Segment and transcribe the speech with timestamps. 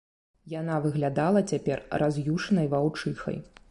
[0.53, 3.45] Яна выглядала цяпер раз'юшанай ваўчыхай.